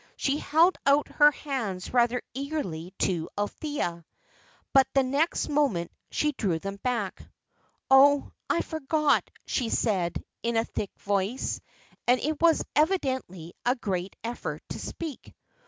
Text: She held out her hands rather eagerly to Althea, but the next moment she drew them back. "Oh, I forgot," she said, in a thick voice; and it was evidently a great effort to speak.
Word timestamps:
She 0.17 0.39
held 0.39 0.77
out 0.87 1.07
her 1.09 1.29
hands 1.29 1.93
rather 1.93 2.23
eagerly 2.33 2.91
to 3.01 3.29
Althea, 3.37 4.03
but 4.73 4.87
the 4.95 5.03
next 5.03 5.47
moment 5.47 5.91
she 6.09 6.31
drew 6.31 6.57
them 6.57 6.77
back. 6.77 7.21
"Oh, 7.87 8.31
I 8.49 8.61
forgot," 8.61 9.29
she 9.45 9.69
said, 9.69 10.25
in 10.41 10.57
a 10.57 10.65
thick 10.65 10.89
voice; 11.01 11.61
and 12.07 12.19
it 12.19 12.41
was 12.41 12.65
evidently 12.75 13.53
a 13.63 13.75
great 13.75 14.15
effort 14.23 14.63
to 14.69 14.79
speak. 14.79 15.35